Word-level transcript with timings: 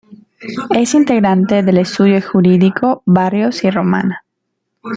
Es 0.71 0.95
integrante 0.95 1.61
del 1.61 1.77
Estudio 1.77 2.19
Jurídico 2.23 3.03
Barrios 3.05 3.63
y 3.63 3.69
Román. 3.69 4.13